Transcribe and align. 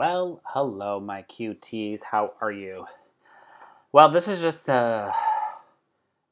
Well, 0.00 0.40
hello, 0.46 0.98
my 0.98 1.24
QTs. 1.24 2.04
How 2.04 2.32
are 2.40 2.50
you? 2.50 2.86
Well, 3.92 4.10
this 4.10 4.28
is 4.28 4.40
just 4.40 4.66
uh, 4.66 5.12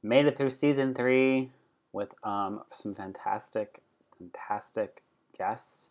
made 0.02 0.27
it 0.27 0.38
through 0.38 0.52
season 0.52 0.94
three 0.94 1.50
with 1.92 2.14
um, 2.24 2.62
some 2.70 2.94
fantastic, 2.94 3.82
fantastic 4.16 5.02
guests. 5.36 5.88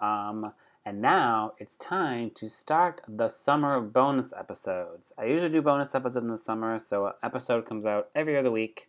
Um, 0.00 0.52
and 0.84 1.00
now 1.00 1.52
it's 1.58 1.76
time 1.76 2.32
to 2.34 2.48
start 2.48 3.02
the 3.06 3.28
summer 3.28 3.80
bonus 3.80 4.32
episodes. 4.36 5.12
I 5.16 5.26
usually 5.26 5.52
do 5.52 5.62
bonus 5.62 5.94
episodes 5.94 6.24
in 6.24 6.26
the 6.26 6.36
summer, 6.36 6.76
so 6.80 7.06
an 7.06 7.12
episode 7.22 7.66
comes 7.66 7.86
out 7.86 8.08
every 8.16 8.36
other 8.36 8.50
week. 8.50 8.88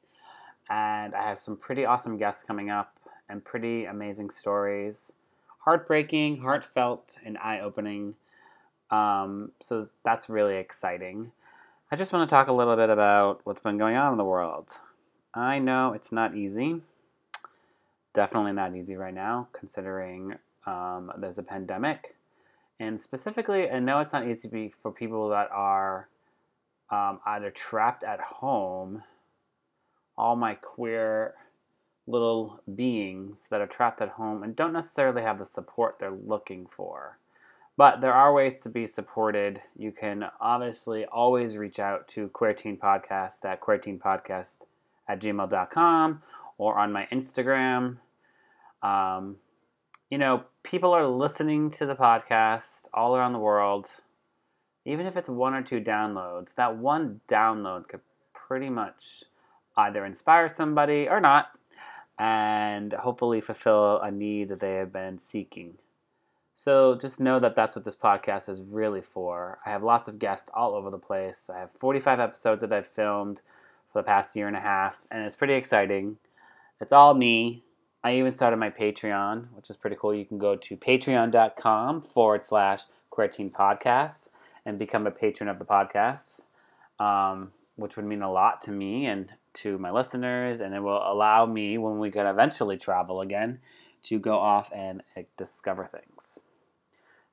And 0.72 1.14
I 1.14 1.22
have 1.22 1.38
some 1.38 1.56
pretty 1.56 1.86
awesome 1.86 2.18
guests 2.18 2.44
coming 2.44 2.72
up 2.72 2.98
and 3.30 3.46
pretty 3.46 3.86
amazing 3.86 4.32
stories. 4.32 5.14
Heartbreaking, 5.66 6.42
heartfelt, 6.42 7.18
and 7.24 7.38
eye 7.38 7.60
opening. 7.60 8.16
Um, 8.94 9.54
so 9.60 9.88
that's 10.06 10.30
really 10.30 10.58
exciting. 10.58 11.32
I 11.92 11.96
just 11.96 12.14
want 12.14 12.30
to 12.30 12.34
talk 12.34 12.48
a 12.48 12.54
little 12.54 12.76
bit 12.76 12.92
about 12.92 13.42
what's 13.44 13.62
been 13.62 13.80
going 13.80 13.96
on 13.96 14.12
in 14.12 14.18
the 14.20 14.24
world. 14.24 14.70
I 15.34 15.58
know 15.58 15.94
it's 15.94 16.12
not 16.12 16.36
easy. 16.36 16.82
Definitely 18.14 18.52
not 18.52 18.76
easy 18.76 18.96
right 18.96 19.14
now, 19.14 19.48
considering 19.52 20.36
um, 20.68 21.12
there's 21.18 21.40
a 21.40 21.44
pandemic. 21.44 22.16
And 22.80 23.02
specifically, 23.02 23.68
I 23.68 23.80
know 23.80 24.00
it's 24.00 24.14
not 24.14 24.28
easy 24.28 24.70
for 24.70 24.92
people 24.92 25.30
that 25.30 25.50
are 25.52 26.08
um, 26.92 27.20
either 27.26 27.50
trapped 27.50 28.04
at 28.04 28.20
home, 28.20 29.02
all 30.16 30.36
my 30.36 30.54
queer 30.54 31.34
little 32.06 32.62
beings 32.76 33.48
that 33.50 33.62
are 33.62 33.68
trapped 33.68 34.02
at 34.02 34.10
home 34.10 34.44
and 34.44 34.56
don't 34.56 34.74
necessarily 34.74 35.24
have 35.24 35.40
the 35.40 35.46
support 35.46 35.98
they're 35.98 36.12
looking 36.12 36.68
for. 36.68 37.18
But 37.76 38.02
there 38.02 38.14
are 38.14 38.34
ways 38.34 38.60
to 38.60 38.70
be 38.70 38.86
supported. 38.86 39.62
You 39.76 39.92
can 39.92 40.26
obviously 40.40 41.06
always 41.06 41.58
reach 41.58 41.80
out 41.80 42.08
to 42.10 42.30
Queer 42.30 42.54
Teen 42.54 42.78
Podcast 42.78 43.44
at 43.46 43.62
queerteenpodcast 43.62 44.60
at 45.08 45.20
gmail.com 45.20 46.22
or 46.58 46.78
on 46.78 46.92
my 46.92 47.08
Instagram. 47.12 47.98
Um, 48.84 49.38
you 50.10 50.20
know, 50.20 50.44
people 50.62 50.94
are 50.94 51.08
listening 51.08 51.72
to 51.72 51.88
the 51.88 51.96
podcast 51.96 52.86
all 52.94 53.16
around 53.16 53.34
the 53.34 53.40
world. 53.40 53.90
Even 54.86 55.08
if 55.08 55.18
it's 55.18 55.30
one 55.30 55.56
or 55.56 55.64
two 55.64 55.82
downloads, 55.82 56.54
that 56.56 56.78
one 56.78 57.22
download 57.28 57.88
could 57.88 58.02
pretty 58.34 58.70
much 58.70 59.24
either 59.76 60.06
inspire 60.06 60.48
somebody 60.48 61.08
or 61.10 61.20
not, 61.20 61.48
and 62.20 62.94
hopefully 62.94 63.42
fulfill 63.42 64.00
a 64.02 64.12
need 64.12 64.50
that 64.50 64.60
they 64.60 64.76
have 64.76 64.94
been 64.94 65.18
seeking. 65.18 65.80
So 66.64 66.96
just 66.96 67.20
know 67.20 67.42
that 67.42 67.58
that's 67.58 67.76
what 67.76 67.84
this 67.84 67.98
podcast 67.98 68.48
is 68.48 68.62
really 68.62 69.02
for. 69.02 69.60
I 69.66 69.72
have 69.72 69.84
lots 69.84 70.08
of 70.08 70.18
guests 70.18 70.50
all 70.54 70.76
over 70.76 70.90
the 70.90 70.98
place. 70.98 71.50
I 71.54 71.60
have 71.60 71.74
45 71.74 72.22
episodes 72.22 72.62
that 72.62 72.72
I've 72.72 72.88
filmed 72.88 73.42
for 73.92 74.00
the 74.00 74.06
past 74.06 74.34
year 74.34 74.48
and 74.48 74.56
a 74.56 74.62
half, 74.62 75.04
and 75.12 75.26
it's 75.26 75.36
pretty 75.36 75.56
exciting. 75.56 76.20
It's 76.80 76.94
all 76.94 77.16
me. 77.16 77.66
I 78.02 78.16
even 78.16 78.32
started 78.32 78.56
my 78.56 78.70
Patreon, 78.70 79.48
which 79.54 79.70
is 79.70 79.76
pretty 79.76 79.98
cool. 80.00 80.16
You 80.16 80.24
can 80.24 80.38
go 80.38 80.56
to 80.56 80.78
patreon.com 80.78 82.02
forward 82.02 82.46
slash 82.46 82.84
teen 83.34 83.52
podcast 83.52 84.30
and 84.66 84.80
become 84.80 85.06
a 85.06 85.12
patron 85.12 85.50
of 85.50 85.60
the 85.60 85.66
podcast, 85.66 86.44
um, 86.98 87.52
which 87.76 87.98
would 87.98 88.06
mean 88.06 88.22
a 88.22 88.32
lot 88.32 88.62
to 88.62 88.72
me 88.72 89.06
and 89.06 89.34
to 89.56 89.78
my 89.80 89.92
listeners, 89.92 90.62
and 90.62 90.74
it 90.74 90.80
will 90.80 91.04
allow 91.12 91.46
me, 91.46 91.78
when 91.78 92.00
we 92.00 92.10
can 92.10 92.26
eventually 92.26 92.78
travel 92.78 93.20
again, 93.20 93.60
to 94.04 94.18
go 94.18 94.40
off 94.40 94.72
and 94.74 95.04
discover 95.36 95.90
things. 95.92 96.40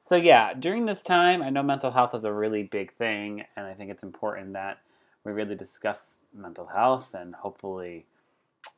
So, 0.02 0.16
yeah, 0.16 0.54
during 0.54 0.86
this 0.86 1.02
time, 1.02 1.42
I 1.42 1.50
know 1.50 1.62
mental 1.62 1.90
health 1.90 2.14
is 2.14 2.24
a 2.24 2.32
really 2.32 2.62
big 2.62 2.94
thing, 2.94 3.44
and 3.54 3.66
I 3.66 3.74
think 3.74 3.90
it's 3.90 4.02
important 4.02 4.54
that 4.54 4.78
we 5.24 5.32
really 5.32 5.54
discuss 5.54 6.20
mental 6.34 6.66
health 6.68 7.12
and 7.12 7.34
hopefully 7.34 8.06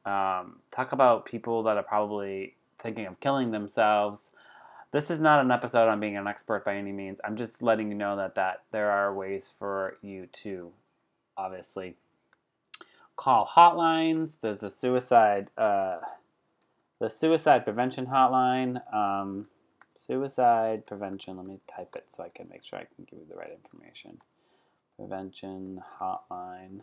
um, 0.05 0.57
talk 0.73 0.91
about 0.91 1.25
people 1.25 1.63
that 1.63 1.77
are 1.77 1.85
probably 1.85 2.57
thinking 2.81 3.07
of 3.07 3.21
killing 3.21 3.53
themselves. 3.53 4.33
This 4.91 5.13
is 5.13 5.21
not 5.21 5.45
an 5.45 5.53
episode 5.53 5.89
on 5.89 6.01
being 6.01 6.17
an 6.17 6.27
expert 6.27 6.65
by 6.65 6.75
any 6.75 6.91
means. 6.91 7.21
I'm 7.25 7.37
just 7.37 7.63
letting 7.63 7.89
you 7.89 7.95
know 7.95 8.17
that, 8.17 8.35
that 8.35 8.65
there 8.73 8.91
are 8.91 9.15
ways 9.15 9.49
for 9.57 9.99
you 10.03 10.27
to 10.43 10.73
obviously 11.37 11.95
call 13.15 13.47
hotlines. 13.47 14.41
There's 14.41 14.59
the 14.59 14.71
suicide. 14.71 15.53
Uh, 15.57 15.99
the 16.99 17.09
suicide 17.09 17.63
prevention 17.63 18.07
hotline. 18.07 18.83
Um, 18.93 19.47
suicide 20.07 20.87
prevention. 20.87 21.37
Let 21.37 21.47
me 21.47 21.61
type 21.67 21.95
it 21.97 22.07
so 22.09 22.23
I 22.23 22.29
can 22.29 22.49
make 22.49 22.65
sure 22.65 22.79
I 22.79 22.87
can 22.95 23.07
give 23.09 23.21
you 23.21 23.27
the 23.29 23.37
right 23.37 23.53
information. 23.53 24.19
Prevention 24.97 25.83
hotline. 26.01 26.81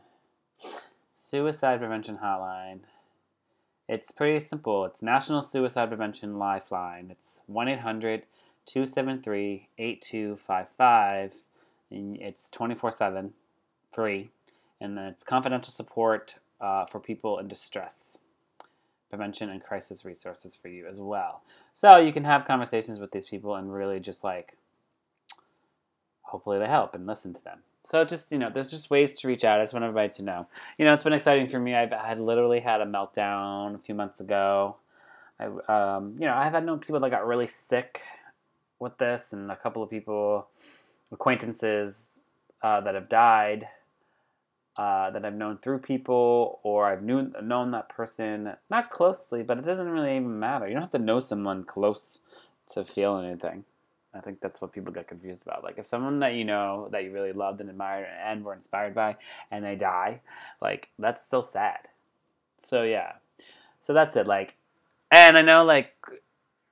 Suicide 1.13 1.79
prevention 1.79 2.19
hotline. 2.23 2.81
It's 3.87 4.11
pretty 4.11 4.39
simple. 4.39 4.85
It's 4.85 5.01
National 5.01 5.41
Suicide 5.41 5.87
Prevention 5.87 6.37
Lifeline. 6.37 7.09
It's 7.09 7.41
1 7.47 7.67
800 7.67 8.23
273 8.65 9.67
8255. 9.77 11.33
It's 11.91 12.49
24 12.51 12.91
7, 12.91 13.33
free. 13.91 14.29
And 14.79 14.97
it's 14.99 15.23
confidential 15.23 15.71
support 15.71 16.35
uh, 16.61 16.85
for 16.85 16.99
people 16.99 17.39
in 17.39 17.47
distress 17.47 18.19
prevention 19.09 19.49
and 19.49 19.63
crisis 19.63 20.05
resources 20.05 20.55
for 20.55 20.67
you 20.67 20.87
as 20.87 20.99
well. 20.99 21.41
So 21.73 21.97
you 21.97 22.13
can 22.13 22.23
have 22.23 22.45
conversations 22.45 22.99
with 22.99 23.11
these 23.11 23.25
people 23.25 23.55
and 23.55 23.73
really 23.73 23.99
just 23.99 24.23
like, 24.23 24.57
hopefully 26.21 26.59
they 26.59 26.67
help 26.67 26.93
and 26.93 27.07
listen 27.07 27.33
to 27.33 27.43
them. 27.43 27.59
So 27.83 28.03
just 28.05 28.31
you 28.31 28.37
know, 28.37 28.49
there's 28.53 28.69
just 28.69 28.91
ways 28.91 29.17
to 29.19 29.27
reach 29.27 29.43
out. 29.43 29.59
I 29.59 29.63
just 29.63 29.73
want 29.73 29.83
everybody 29.85 30.09
to 30.09 30.21
know. 30.21 30.47
You 30.77 30.85
know, 30.85 30.93
it's 30.93 31.03
been 31.03 31.13
exciting 31.13 31.47
for 31.47 31.59
me. 31.59 31.73
I've 31.73 31.91
had 31.91 32.19
literally 32.19 32.59
had 32.59 32.81
a 32.81 32.85
meltdown 32.85 33.75
a 33.75 33.79
few 33.79 33.95
months 33.95 34.19
ago. 34.19 34.75
I, 35.39 35.45
um, 35.45 36.15
you 36.19 36.27
know, 36.27 36.35
I've 36.35 36.53
had 36.53 36.65
known 36.65 36.79
people 36.79 36.99
that 36.99 37.09
got 37.09 37.25
really 37.25 37.47
sick 37.47 38.01
with 38.79 38.97
this, 38.97 39.33
and 39.33 39.49
a 39.49 39.55
couple 39.55 39.81
of 39.81 39.89
people, 39.89 40.47
acquaintances 41.11 42.07
uh, 42.61 42.81
that 42.81 42.95
have 42.95 43.09
died 43.09 43.67
uh, 44.79 45.09
that 45.09 45.25
I've 45.25 45.35
known 45.35 45.57
through 45.57 45.79
people, 45.79 46.61
or 46.63 46.85
I've 46.85 47.03
knew, 47.03 47.33
known 47.43 47.71
that 47.71 47.89
person 47.89 48.53
not 48.69 48.89
closely, 48.89 49.43
but 49.43 49.57
it 49.57 49.65
doesn't 49.65 49.89
really 49.89 50.15
even 50.15 50.39
matter. 50.39 50.67
You 50.69 50.73
don't 50.73 50.83
have 50.83 50.91
to 50.91 50.99
know 50.99 51.19
someone 51.19 51.65
close 51.65 52.19
to 52.71 52.85
feel 52.85 53.17
anything. 53.17 53.65
I 54.13 54.21
think 54.21 54.39
that's 54.39 54.61
what 54.61 54.71
people 54.71 54.93
get 54.93 55.09
confused 55.09 55.41
about. 55.41 55.65
Like 55.65 55.79
if 55.79 55.85
someone 55.85 56.19
that 56.19 56.35
you 56.35 56.45
know 56.45 56.87
that 56.93 57.03
you 57.03 57.11
really 57.11 57.33
loved 57.33 57.59
and 57.59 57.69
admired 57.69 58.07
and 58.25 58.45
were 58.45 58.53
inspired 58.53 58.95
by, 58.95 59.17
and 59.51 59.65
they 59.65 59.75
die, 59.75 60.21
like 60.61 60.87
that's 60.97 61.25
still 61.25 61.43
sad. 61.43 61.79
So 62.55 62.83
yeah, 62.83 63.15
so 63.81 63.91
that's 63.91 64.15
it. 64.15 64.27
Like, 64.27 64.55
and 65.11 65.37
I 65.37 65.41
know 65.41 65.65
like 65.65 65.91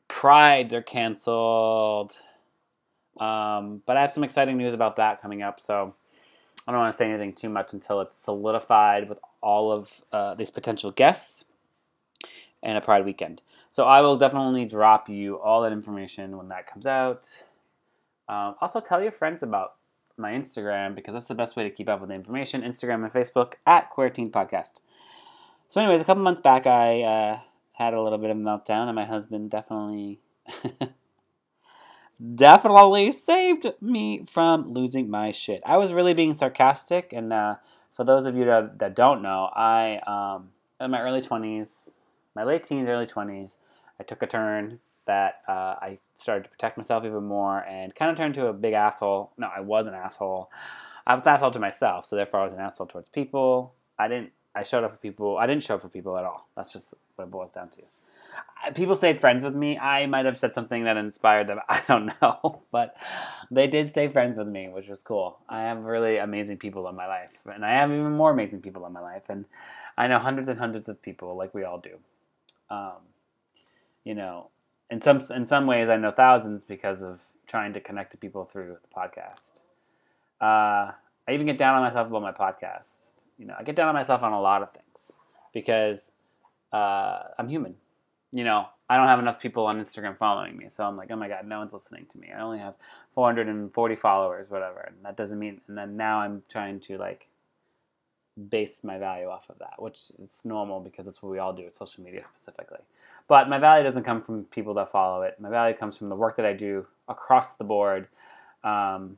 prides 0.08 0.74
are 0.74 0.82
canceled, 0.82 2.16
um, 3.20 3.82
but 3.86 3.98
I 3.98 4.02
have 4.02 4.14
some 4.14 4.24
exciting 4.24 4.56
news 4.56 4.74
about 4.74 4.96
that 4.96 5.22
coming 5.22 5.42
up. 5.42 5.60
So 5.60 5.94
I 6.68 6.72
don't 6.72 6.82
want 6.82 6.94
to 6.94 6.98
say 6.98 7.10
anything 7.10 7.34
too 7.34 7.50
much 7.50 7.74
until 7.74 8.02
it's 8.02 8.18
solidified 8.18 9.08
with 9.08 9.20
all 9.42 9.72
of 9.72 10.02
uh, 10.12 10.36
these 10.36 10.52
potential 10.52 10.92
guests 10.92 11.46
and 12.62 12.78
a 12.78 12.82
Pride 12.82 13.06
weekend. 13.06 13.42
So 13.72 13.86
I 13.86 14.02
will 14.02 14.18
definitely 14.18 14.66
drop 14.66 15.08
you 15.08 15.40
all 15.40 15.62
that 15.62 15.72
information 15.72 16.38
when 16.38 16.50
that 16.50 16.68
comes 16.68 16.86
out. 16.86 17.44
Um, 18.28 18.56
also, 18.60 18.82
tell 18.82 19.02
your 19.02 19.12
friends 19.12 19.44
about 19.44 19.76
my 20.18 20.32
Instagram 20.32 20.96
because 20.96 21.14
that's 21.14 21.28
the 21.28 21.36
best 21.36 21.56
way 21.56 21.64
to 21.64 21.70
keep 21.70 21.88
up 21.88 22.02
with 22.02 22.10
the 22.10 22.16
information. 22.16 22.62
Instagram 22.62 23.04
and 23.04 23.12
Facebook 23.12 23.54
at 23.66 23.90
Queer 23.90 24.10
Teen 24.10 24.32
Podcast. 24.32 24.80
So, 25.70 25.80
anyways, 25.80 26.02
a 26.02 26.06
couple 26.06 26.24
months 26.24 26.42
back, 26.42 26.66
I 26.68 27.04
uh, 27.04 27.40
had 27.74 27.94
a 27.94 28.02
little 28.02 28.18
bit 28.18 28.30
of 28.30 28.38
a 28.38 28.40
meltdown, 28.40 28.88
and 28.88 28.96
my 28.96 29.06
husband 29.06 29.52
definitely 29.52 30.20
definitely 32.36 33.12
saved 33.12 33.68
me 33.82 34.26
from 34.26 34.74
losing 34.74 35.10
my 35.10 35.32
shit. 35.32 35.62
I 35.66 35.78
was 35.78 35.94
really 35.94 36.14
being 36.14 36.34
sarcastic, 36.34 37.14
and 37.14 37.32
uh, 37.32 37.56
for 37.94 38.04
those 38.04 38.26
of 38.26 38.36
you 38.36 38.46
that, 38.46 38.96
don't 38.96 39.22
know, 39.22 39.50
I 39.56 39.98
um, 40.08 40.50
in 40.80 40.92
my 40.92 41.02
early 41.02 41.22
twenties, 41.22 42.02
my 42.36 42.44
late 42.44 42.64
teens, 42.64 42.88
early 42.88 43.08
20s, 43.08 43.58
I 44.00 44.04
took 44.04 44.22
a 44.22 44.28
turn 44.28 44.80
that 45.06 45.42
uh, 45.48 45.76
I 45.82 45.98
started 46.14 46.44
to 46.44 46.50
protect 46.50 46.78
myself 46.78 47.04
even 47.04 47.24
more 47.24 47.66
and 47.66 47.96
kind 47.96 48.12
of 48.12 48.18
turned 48.18 48.36
to 48.36 48.48
a 48.48 48.54
big 48.54 48.74
asshole. 48.74 49.32
No, 49.38 49.50
I 49.56 49.62
was 49.62 49.88
an 49.88 49.96
asshole. 49.96 50.52
I 51.08 51.16
was 51.16 51.24
an 51.24 51.30
asshole 51.30 51.52
to 51.52 51.60
myself, 51.60 52.06
so 52.06 52.16
therefore 52.16 52.42
I 52.42 52.44
was 52.44 52.54
an 52.54 52.60
asshole 52.60 52.88
towards 52.88 53.10
people. 53.10 53.74
I 53.98 54.08
didn't. 54.08 54.32
I 54.54 54.64
showed 54.64 54.84
up 54.84 54.92
for 54.92 54.98
people. 54.98 55.38
I 55.38 55.48
didn't 55.48 55.64
show 55.64 55.76
up 55.76 55.82
for 55.82 55.90
people 55.90 56.18
at 56.18 56.26
all. 56.26 56.48
That's 56.56 56.74
just 56.74 56.94
what 57.16 57.26
it 57.26 57.32
boils 57.32 57.52
down 57.52 57.70
to. 57.70 57.82
People 58.76 58.96
stayed 58.96 59.18
friends 59.18 59.44
with 59.44 59.56
me. 59.56 59.78
I 59.78 60.08
might 60.08 60.26
have 60.26 60.38
said 60.38 60.54
something 60.54 60.84
that 60.84 60.98
inspired 60.98 61.48
them. 61.48 61.60
I 61.70 61.82
don't 61.88 62.12
know, 62.22 62.62
but 62.72 62.96
they 63.50 63.68
did 63.68 63.90
stay 63.90 64.08
friends 64.08 64.38
with 64.38 64.48
me, 64.48 64.68
which 64.68 64.88
was 64.88 65.04
cool. 65.04 65.40
I 65.48 65.62
have 65.62 65.84
really 65.84 66.18
amazing 66.18 66.58
people 66.58 66.88
in 66.90 66.96
my 66.96 67.08
life, 67.08 67.32
and 67.46 67.66
I 67.66 67.74
have 67.74 67.92
even 67.92 68.14
more 68.14 68.32
amazing 68.32 68.62
people 68.62 68.86
in 68.86 68.94
my 68.94 69.02
life, 69.02 69.24
and 69.30 69.46
I 69.98 70.08
know 70.08 70.20
hundreds 70.20 70.50
and 70.50 70.60
hundreds 70.60 70.90
of 70.90 71.02
people, 71.02 71.36
like 71.36 71.54
we 71.54 71.64
all 71.64 71.80
do. 71.80 71.98
Um, 72.70 73.00
you 74.04 74.14
know, 74.14 74.50
in 74.90 75.02
some 75.02 75.22
in 75.34 75.46
some 75.46 75.66
ways, 75.66 75.90
I 75.90 75.98
know 75.98 76.12
thousands 76.12 76.66
because 76.66 77.02
of 77.02 77.22
trying 77.48 77.74
to 77.74 77.80
connect 77.80 78.12
to 78.12 78.18
people 78.18 78.46
through 78.46 78.78
the 78.82 78.96
podcast. 78.96 79.62
Uh, 80.40 80.92
I 81.28 81.32
even 81.32 81.46
get 81.46 81.58
down 81.58 81.76
on 81.76 81.84
myself 81.84 82.08
about 82.08 82.22
my 82.22 82.32
podcast. 82.32 83.14
You 83.38 83.46
know, 83.46 83.56
I 83.58 83.64
get 83.64 83.76
down 83.76 83.88
on 83.88 83.96
myself 83.96 84.24
on 84.24 84.34
a 84.34 84.42
lot 84.42 84.62
of 84.62 84.72
things 84.72 85.14
because 85.54 86.12
uh, 86.72 87.24
I'm 87.38 87.50
human. 87.50 87.76
You 88.32 88.44
know, 88.44 88.68
I 88.90 88.98
don't 88.98 89.08
have 89.08 89.20
enough 89.20 89.40
people 89.40 89.66
on 89.66 89.82
Instagram 89.82 90.18
following 90.18 90.58
me, 90.58 90.70
so 90.70 90.86
I'm 90.86 90.98
like, 90.98 91.10
oh 91.12 91.16
my 91.16 91.28
god, 91.28 91.48
no 91.48 91.60
one's 91.60 91.74
listening 91.74 92.06
to 92.12 92.18
me. 92.18 92.30
I 92.36 92.42
only 92.42 92.60
have 92.60 92.76
440 93.16 93.96
followers, 93.96 94.50
whatever, 94.50 94.80
and 94.80 94.98
that 95.04 95.16
doesn't 95.16 95.40
mean. 95.40 95.62
And 95.68 95.78
then 95.78 95.98
now 95.98 96.20
I'm 96.20 96.44
trying 96.50 96.80
to 96.82 96.98
like 96.98 97.28
base 98.50 98.84
my 98.84 98.98
value 98.98 99.28
off 99.28 99.50
of 99.50 99.60
that, 99.60 99.82
which 99.82 100.12
is 100.22 100.42
normal 100.46 100.80
because 100.80 101.06
that's 101.06 101.24
what 101.24 101.32
we 101.32 101.40
all 101.40 101.54
do 101.54 101.64
with 101.64 101.76
social 101.76 102.04
media 102.04 102.24
specifically. 102.24 102.80
But 103.28 103.50
my 103.50 103.60
value 103.60 103.84
doesn't 103.84 104.04
come 104.04 104.22
from 104.22 104.46
people 104.46 104.74
that 104.76 104.92
follow 104.92 105.24
it. 105.24 105.40
My 105.40 105.50
value 105.50 105.76
comes 105.76 105.98
from 105.98 106.10
the 106.10 106.16
work 106.16 106.38
that 106.38 106.46
I 106.46 106.54
do 106.54 106.88
across 107.10 107.56
the 107.56 107.64
board, 107.64 108.08
um, 108.64 109.18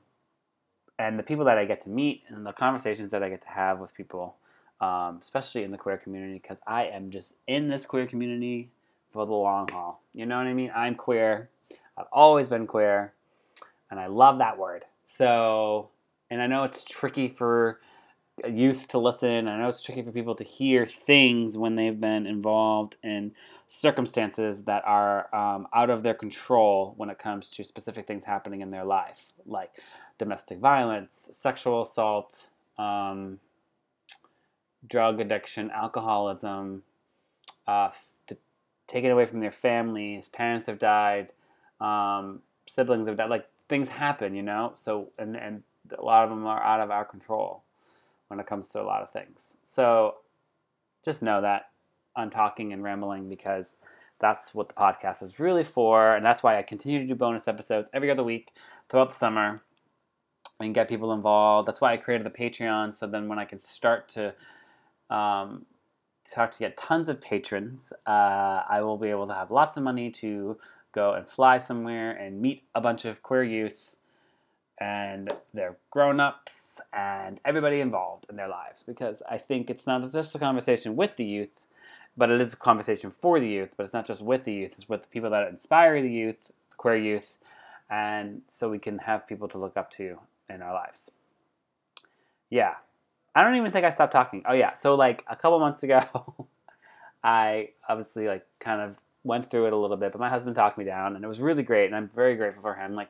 and 0.97 1.17
the 1.17 1.23
people 1.23 1.45
that 1.45 1.57
I 1.57 1.65
get 1.65 1.81
to 1.81 1.89
meet 1.89 2.23
and 2.27 2.45
the 2.45 2.51
conversations 2.51 3.11
that 3.11 3.23
I 3.23 3.29
get 3.29 3.41
to 3.43 3.49
have 3.49 3.79
with 3.79 3.93
people, 3.93 4.35
um, 4.81 5.19
especially 5.21 5.63
in 5.63 5.71
the 5.71 5.77
queer 5.77 5.97
community, 5.97 6.33
because 6.33 6.59
I 6.65 6.85
am 6.85 7.11
just 7.11 7.33
in 7.47 7.69
this 7.69 7.85
queer 7.85 8.05
community 8.05 8.69
for 9.11 9.25
the 9.25 9.33
long 9.33 9.67
haul. 9.69 10.01
You 10.13 10.25
know 10.25 10.37
what 10.37 10.47
I 10.47 10.53
mean? 10.53 10.71
I'm 10.75 10.95
queer. 10.95 11.49
I've 11.97 12.07
always 12.11 12.47
been 12.47 12.67
queer, 12.67 13.13
and 13.91 13.99
I 13.99 14.07
love 14.07 14.37
that 14.37 14.57
word. 14.57 14.85
So, 15.05 15.89
and 16.29 16.41
I 16.41 16.47
know 16.47 16.63
it's 16.63 16.83
tricky 16.83 17.27
for 17.27 17.79
youth 18.47 18.87
to 18.89 18.99
listen. 18.99 19.47
I 19.47 19.57
know 19.57 19.67
it's 19.67 19.81
tricky 19.81 20.01
for 20.01 20.11
people 20.11 20.35
to 20.35 20.43
hear 20.43 20.85
things 20.85 21.57
when 21.57 21.75
they've 21.75 21.99
been 21.99 22.25
involved 22.25 22.95
in 23.03 23.33
circumstances 23.67 24.63
that 24.63 24.83
are 24.85 25.33
um, 25.35 25.67
out 25.73 25.89
of 25.89 26.03
their 26.03 26.13
control 26.13 26.93
when 26.97 27.09
it 27.09 27.19
comes 27.19 27.49
to 27.51 27.63
specific 27.63 28.07
things 28.07 28.23
happening 28.25 28.61
in 28.61 28.71
their 28.71 28.85
life, 28.85 29.31
like 29.45 29.71
domestic 30.17 30.59
violence, 30.59 31.29
sexual 31.33 31.81
assault, 31.81 32.47
um, 32.77 33.39
drug 34.87 35.19
addiction, 35.19 35.69
alcoholism, 35.71 36.83
uh, 37.67 37.89
taken 38.89 39.11
away 39.11 39.25
from 39.25 39.39
their 39.39 39.51
families, 39.51 40.27
parents 40.27 40.67
have 40.67 40.79
died, 40.79 41.31
um, 41.79 42.41
siblings 42.67 43.07
have 43.07 43.15
died. 43.15 43.29
Like 43.29 43.47
things 43.69 43.87
happen, 43.87 44.35
you 44.35 44.41
know. 44.41 44.73
So 44.75 45.11
and 45.17 45.37
and 45.37 45.63
a 45.97 46.03
lot 46.03 46.25
of 46.25 46.29
them 46.29 46.45
are 46.45 46.61
out 46.61 46.81
of 46.81 46.91
our 46.91 47.05
control 47.05 47.63
when 48.27 48.39
it 48.39 48.47
comes 48.47 48.67
to 48.69 48.81
a 48.81 48.83
lot 48.83 49.01
of 49.01 49.11
things. 49.11 49.55
So 49.63 50.15
just 51.05 51.23
know 51.23 51.41
that 51.41 51.69
I'm 52.15 52.29
talking 52.29 52.73
and 52.73 52.83
rambling 52.83 53.29
because 53.29 53.77
that's 54.19 54.53
what 54.53 54.67
the 54.67 54.73
podcast 54.73 55.23
is 55.23 55.39
really 55.39 55.63
for, 55.63 56.15
and 56.15 56.25
that's 56.25 56.43
why 56.43 56.57
I 56.57 56.63
continue 56.63 56.99
to 56.99 57.07
do 57.07 57.15
bonus 57.15 57.47
episodes 57.47 57.89
every 57.93 58.11
other 58.11 58.23
week 58.23 58.51
throughout 58.89 59.09
the 59.09 59.15
summer 59.15 59.61
and 60.59 60.75
get 60.75 60.89
people 60.89 61.13
involved. 61.13 61.67
That's 61.67 61.79
why 61.79 61.93
I 61.93 61.97
created 61.97 62.25
the 62.25 62.37
Patreon, 62.37 62.93
so 62.93 63.07
then 63.07 63.29
when 63.29 63.39
I 63.39 63.45
can 63.45 63.59
start 63.59 64.09
to 64.09 64.33
um, 65.09 65.65
start 66.29 66.51
to 66.51 66.59
get 66.59 66.77
tons 66.77 67.09
of 67.09 67.19
patrons, 67.19 67.91
uh, 68.05 68.61
I 68.69 68.81
will 68.81 68.97
be 68.97 69.09
able 69.09 69.25
to 69.27 69.33
have 69.33 69.49
lots 69.49 69.77
of 69.77 69.83
money 69.83 70.11
to 70.11 70.57
go 70.91 71.13
and 71.13 71.27
fly 71.27 71.57
somewhere 71.57 72.11
and 72.11 72.39
meet 72.39 72.63
a 72.75 72.81
bunch 72.81 73.03
of 73.03 73.23
queer 73.23 73.43
youth 73.43 73.95
and 74.79 75.33
their 75.55 75.77
grown-ups 75.89 76.81
and 76.93 77.39
everybody 77.43 77.79
involved 77.79 78.27
in 78.29 78.35
their 78.35 78.47
lives 78.47 78.83
because 78.83 79.23
I 79.27 79.39
think 79.39 79.71
it's 79.71 79.87
not 79.87 80.09
just 80.11 80.35
a 80.35 80.39
conversation 80.39 80.95
with 80.95 81.15
the 81.15 81.25
youth, 81.25 81.65
but 82.15 82.29
it 82.29 82.39
is 82.39 82.53
a 82.53 82.57
conversation 82.57 83.09
for 83.09 83.39
the 83.39 83.47
youth, 83.47 83.73
but 83.75 83.85
it's 83.85 83.93
not 83.93 84.05
just 84.05 84.21
with 84.21 84.43
the 84.43 84.53
youth, 84.53 84.73
it's 84.73 84.87
with 84.87 85.01
the 85.01 85.07
people 85.07 85.31
that 85.31 85.47
inspire 85.47 85.99
the 85.99 86.11
youth, 86.11 86.45
the 86.45 86.75
queer 86.77 86.95
youth, 86.95 87.37
and 87.89 88.43
so 88.47 88.69
we 88.69 88.77
can 88.77 88.99
have 88.99 89.25
people 89.25 89.47
to 89.47 89.57
look 89.57 89.75
up 89.75 89.89
to 89.93 90.19
in 90.47 90.61
our 90.61 90.73
lives. 90.73 91.09
Yeah, 92.51 92.75
I 93.35 93.43
don't 93.43 93.55
even 93.55 93.71
think 93.71 93.85
I 93.85 93.89
stopped 93.89 94.11
talking. 94.13 94.43
Oh 94.47 94.53
yeah, 94.53 94.73
so 94.73 94.95
like 94.95 95.23
a 95.29 95.35
couple 95.35 95.59
months 95.59 95.83
ago, 95.83 96.01
I 97.23 97.69
obviously 97.87 98.27
like 98.27 98.45
kind 98.59 98.81
of 98.81 98.97
went 99.23 99.49
through 99.49 99.67
it 99.67 99.73
a 99.73 99.77
little 99.77 99.97
bit, 99.97 100.11
but 100.11 100.19
my 100.21 100.29
husband 100.29 100.55
talked 100.55 100.77
me 100.77 100.85
down, 100.85 101.15
and 101.15 101.23
it 101.23 101.27
was 101.27 101.39
really 101.39 101.63
great, 101.63 101.85
and 101.87 101.95
I'm 101.95 102.07
very 102.09 102.35
grateful 102.35 102.61
for 102.61 102.75
him. 102.75 102.95
Like 102.95 103.09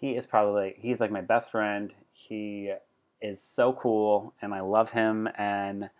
he 0.00 0.16
is 0.16 0.26
probably 0.26 0.74
he's 0.78 1.00
like 1.00 1.10
my 1.10 1.20
best 1.20 1.50
friend. 1.50 1.94
He 2.12 2.72
is 3.20 3.42
so 3.42 3.72
cool, 3.72 4.34
and 4.42 4.54
I 4.54 4.60
love 4.60 4.90
him, 4.90 5.28
and 5.36 5.90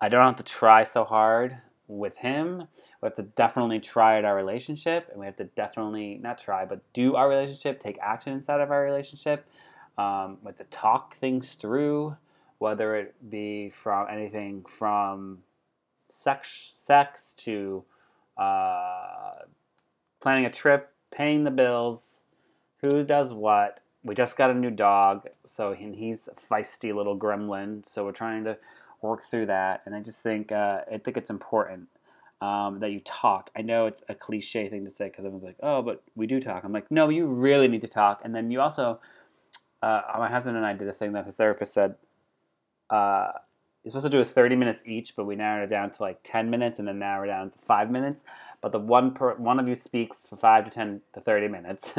I 0.00 0.08
don't 0.08 0.24
have 0.26 0.36
to 0.36 0.42
try 0.42 0.84
so 0.84 1.04
hard 1.04 1.58
with 1.88 2.16
him. 2.18 2.68
We 3.02 3.06
have 3.06 3.16
to 3.16 3.22
definitely 3.22 3.80
try 3.80 4.18
at 4.18 4.24
our 4.24 4.36
relationship, 4.36 5.08
and 5.10 5.20
we 5.20 5.26
have 5.26 5.36
to 5.36 5.44
definitely 5.44 6.18
not 6.22 6.38
try, 6.38 6.64
but 6.64 6.80
do 6.92 7.16
our 7.16 7.28
relationship, 7.28 7.80
take 7.80 7.98
action 8.00 8.32
inside 8.32 8.60
of 8.60 8.70
our 8.70 8.82
relationship. 8.82 9.46
Um, 9.98 10.38
we 10.42 10.48
have 10.48 10.56
to 10.56 10.64
talk 10.64 11.14
things 11.14 11.52
through 11.52 12.16
whether 12.60 12.94
it 12.94 13.14
be 13.30 13.70
from 13.70 14.06
anything 14.10 14.62
from 14.68 15.38
sex, 16.08 16.74
sex 16.76 17.34
to 17.34 17.82
uh, 18.36 19.32
planning 20.20 20.44
a 20.44 20.50
trip, 20.50 20.92
paying 21.10 21.44
the 21.44 21.50
bills, 21.50 22.20
who 22.82 23.02
does 23.02 23.32
what. 23.32 23.80
We 24.04 24.14
just 24.14 24.36
got 24.36 24.50
a 24.50 24.54
new 24.54 24.70
dog, 24.70 25.26
so 25.46 25.72
he's 25.72 26.28
a 26.28 26.34
feisty 26.34 26.94
little 26.94 27.18
gremlin. 27.18 27.88
So 27.88 28.04
we're 28.04 28.12
trying 28.12 28.44
to 28.44 28.58
work 29.00 29.22
through 29.22 29.46
that, 29.46 29.80
and 29.86 29.94
I 29.94 30.00
just 30.00 30.20
think 30.20 30.52
uh, 30.52 30.82
I 30.92 30.98
think 30.98 31.16
it's 31.16 31.30
important 31.30 31.88
um, 32.42 32.80
that 32.80 32.92
you 32.92 33.00
talk. 33.00 33.50
I 33.56 33.62
know 33.62 33.86
it's 33.86 34.02
a 34.08 34.14
cliche 34.14 34.68
thing 34.68 34.84
to 34.84 34.90
say 34.90 35.06
because 35.06 35.24
everyone's 35.24 35.44
like, 35.44 35.58
"Oh, 35.62 35.80
but 35.80 36.02
we 36.14 36.26
do 36.26 36.40
talk." 36.40 36.62
I'm 36.62 36.72
like, 36.72 36.90
"No, 36.90 37.08
you 37.08 37.26
really 37.26 37.68
need 37.68 37.80
to 37.82 37.88
talk." 37.88 38.20
And 38.22 38.34
then 38.34 38.50
you 38.50 38.60
also, 38.60 39.00
uh, 39.82 40.02
my 40.18 40.28
husband 40.28 40.58
and 40.58 40.66
I 40.66 40.74
did 40.74 40.88
a 40.88 40.92
thing 40.92 41.12
that 41.12 41.24
his 41.24 41.36
therapist 41.36 41.72
said 41.72 41.96
uh, 42.90 43.32
you're 43.82 43.90
supposed 43.90 44.06
to 44.06 44.10
do 44.10 44.20
a 44.20 44.24
30 44.24 44.56
minutes 44.56 44.82
each, 44.84 45.16
but 45.16 45.24
we 45.24 45.36
narrowed 45.36 45.64
it 45.64 45.70
down 45.70 45.90
to 45.90 46.02
like 46.02 46.20
10 46.22 46.50
minutes 46.50 46.78
and 46.78 46.86
then 46.86 46.98
narrowed 46.98 47.28
it 47.28 47.32
down 47.32 47.50
to 47.50 47.58
five 47.60 47.90
minutes. 47.90 48.24
But 48.60 48.72
the 48.72 48.78
one 48.78 49.14
per 49.14 49.34
one 49.36 49.58
of 49.58 49.68
you 49.68 49.74
speaks 49.74 50.26
for 50.26 50.36
five 50.36 50.64
to 50.66 50.70
10 50.70 51.00
to 51.14 51.20
30 51.20 51.48
minutes, 51.48 51.94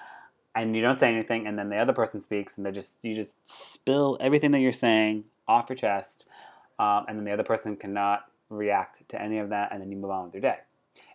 and 0.54 0.76
you 0.76 0.82
don't 0.82 0.98
say 0.98 1.12
anything, 1.12 1.46
and 1.46 1.58
then 1.58 1.70
the 1.70 1.76
other 1.76 1.92
person 1.92 2.20
speaks, 2.20 2.56
and 2.56 2.64
they 2.64 2.70
just 2.70 2.98
you 3.02 3.14
just 3.14 3.36
spill 3.44 4.16
everything 4.20 4.52
that 4.52 4.60
you're 4.60 4.72
saying 4.72 5.24
off 5.48 5.66
your 5.68 5.76
chest, 5.76 6.28
um, 6.78 7.04
and 7.08 7.18
then 7.18 7.24
the 7.24 7.32
other 7.32 7.42
person 7.42 7.76
cannot 7.76 8.26
react 8.48 9.08
to 9.08 9.20
any 9.20 9.38
of 9.38 9.48
that, 9.48 9.72
and 9.72 9.82
then 9.82 9.90
you 9.90 9.96
move 9.96 10.12
on 10.12 10.26
with 10.26 10.34
your 10.34 10.42
day. 10.42 10.58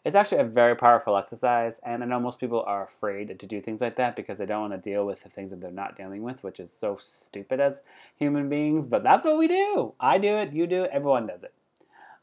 It's 0.06 0.16
actually 0.16 0.42
a 0.42 0.46
very 0.46 0.76
powerful 0.76 1.18
exercise, 1.18 1.80
and 1.84 2.04
I 2.04 2.06
know 2.06 2.20
most 2.20 2.40
people 2.40 2.64
are 2.66 2.84
afraid 2.84 3.38
to 3.38 3.48
do 3.48 3.62
things 3.62 3.82
like 3.82 3.98
that 3.98 4.16
because 4.16 4.38
they 4.38 4.46
don't 4.46 4.70
want 4.70 4.74
to 4.74 4.90
deal 4.90 5.06
with 5.06 5.24
the 5.24 5.30
things 5.30 5.52
that 5.52 5.62
they're 5.62 5.72
not 5.72 5.96
dealing 5.96 6.24
with, 6.24 6.44
which 6.44 6.60
is 6.60 6.72
so 6.72 6.98
stupid 7.00 7.60
as 7.60 7.82
human 8.16 8.50
beings. 8.50 8.88
But 8.88 9.04
that's 9.04 9.26
what 9.26 9.38
we 9.38 9.48
do. 9.48 9.94
I 10.00 10.18
do 10.18 10.36
it, 10.38 10.54
you 10.54 10.68
do 10.68 10.84
it, 10.84 10.92
everyone 10.94 11.28
does 11.28 11.44
it. 11.44 11.54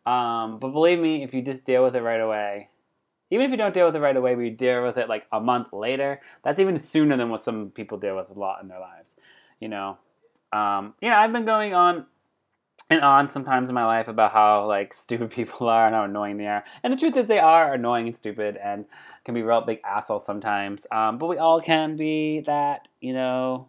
Um, 0.06 0.58
but 0.58 0.68
believe 0.68 1.00
me, 1.00 1.22
if 1.22 1.34
you 1.34 1.42
just 1.42 1.64
deal 1.64 1.82
with 1.82 1.96
it 1.96 2.02
right 2.02 2.20
away, 2.20 2.68
even 3.30 3.46
if 3.46 3.50
you 3.50 3.56
don't 3.56 3.74
deal 3.74 3.86
with 3.86 3.96
it 3.96 4.00
right 4.00 4.16
away, 4.16 4.34
but 4.34 4.42
you 4.42 4.50
deal 4.50 4.84
with 4.84 4.96
it 4.96 5.08
like 5.08 5.26
a 5.32 5.40
month 5.40 5.72
later, 5.72 6.20
that's 6.44 6.60
even 6.60 6.78
sooner 6.78 7.16
than 7.16 7.28
what 7.28 7.40
some 7.40 7.70
people 7.70 7.98
deal 7.98 8.16
with 8.16 8.30
a 8.30 8.38
lot 8.38 8.62
in 8.62 8.68
their 8.68 8.80
lives. 8.80 9.16
You 9.60 9.68
know, 9.68 9.98
um, 10.52 10.94
yeah, 11.00 11.20
I've 11.20 11.32
been 11.32 11.44
going 11.44 11.74
on 11.74 12.06
and 12.88 13.00
on 13.00 13.28
sometimes 13.30 13.68
in 13.68 13.74
my 13.74 13.84
life 13.84 14.08
about 14.08 14.32
how 14.32 14.66
like 14.66 14.92
stupid 14.94 15.30
people 15.30 15.68
are 15.68 15.86
and 15.86 15.94
how 15.94 16.04
annoying 16.04 16.36
they 16.36 16.46
are. 16.46 16.64
And 16.82 16.92
the 16.92 16.96
truth 16.96 17.16
is, 17.16 17.26
they 17.26 17.38
are 17.38 17.74
annoying 17.74 18.06
and 18.06 18.16
stupid 18.16 18.56
and 18.56 18.84
can 19.24 19.34
be 19.34 19.42
real 19.42 19.60
big 19.60 19.80
assholes 19.84 20.24
sometimes. 20.24 20.86
Um, 20.92 21.18
but 21.18 21.26
we 21.26 21.38
all 21.38 21.60
can 21.60 21.96
be 21.96 22.40
that, 22.40 22.88
you 23.00 23.12
know, 23.12 23.68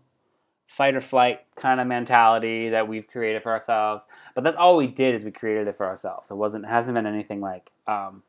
fight 0.67 0.95
or 0.95 1.01
flight 1.01 1.41
kind 1.55 1.79
of 1.79 1.87
mentality 1.87 2.69
that 2.69 2.87
we've 2.87 3.07
created 3.07 3.41
for 3.41 3.51
ourselves. 3.51 4.05
But 4.35 4.43
that's 4.43 4.57
all 4.57 4.75
we 4.75 4.87
did 4.87 5.15
is 5.15 5.23
we 5.23 5.31
created 5.31 5.67
it 5.67 5.75
for 5.75 5.85
ourselves. 5.87 6.29
It 6.29 6.35
wasn't 6.35 6.65
it 6.65 6.69
hasn't 6.69 6.95
been 6.95 7.07
anything 7.07 7.41
like 7.41 7.71
um, 7.87 8.23